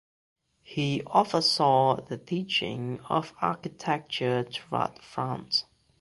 [0.63, 5.65] He oversaw the teaching of architecture throughout France.